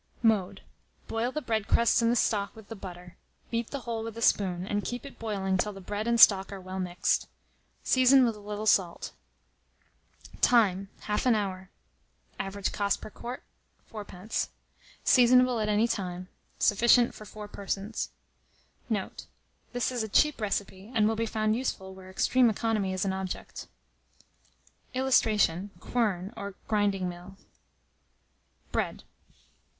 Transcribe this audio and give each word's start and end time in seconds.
Mode. 0.23 0.61
Boil 1.07 1.31
the 1.31 1.43
bread 1.43 1.67
crusts 1.67 2.01
in 2.01 2.09
the 2.09 2.15
stock 2.15 2.55
with 2.55 2.69
the 2.69 2.75
butter; 2.75 3.17
beat 3.51 3.69
the 3.69 3.81
whole 3.81 4.03
with 4.03 4.17
a 4.17 4.21
spoon, 4.23 4.65
and 4.65 4.83
keep 4.83 5.05
it 5.05 5.19
boiling 5.19 5.59
till 5.59 5.73
the 5.73 5.79
bread 5.79 6.07
and 6.07 6.19
stock 6.19 6.51
are 6.51 6.59
well 6.59 6.79
mixed. 6.79 7.27
Season 7.83 8.25
with 8.25 8.35
a 8.35 8.39
little 8.39 8.65
salt. 8.65 9.11
Time. 10.41 10.89
Half 11.01 11.27
an 11.27 11.35
hour. 11.35 11.69
Average 12.39 12.71
cost 12.71 12.99
per 12.99 13.11
quart, 13.11 13.43
4d. 13.93 14.49
Seasonable 15.05 15.59
at 15.59 15.69
any 15.69 15.87
time. 15.87 16.29
Sufficient 16.57 17.13
for 17.13 17.25
4 17.25 17.47
persons. 17.47 18.09
Note. 18.89 19.27
This 19.71 19.91
is 19.91 20.01
a 20.01 20.09
cheap 20.09 20.41
recipe, 20.41 20.91
and 20.95 21.07
will 21.07 21.15
be 21.15 21.27
found 21.27 21.55
useful 21.55 21.93
where 21.93 22.09
extreme 22.09 22.49
economy 22.49 22.91
is 22.91 23.05
an 23.05 23.13
object. 23.13 23.67
[Illustration: 24.95 25.69
QUERN, 25.79 26.33
or 26.35 26.55
GRINDING 26.67 27.07
MILL.] 27.07 27.37
BREAD. 28.71 29.03